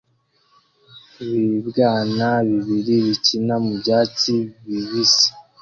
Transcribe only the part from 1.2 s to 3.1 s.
Ibibwana bibiri